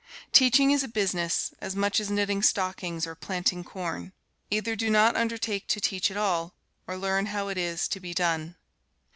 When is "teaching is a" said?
0.31-0.87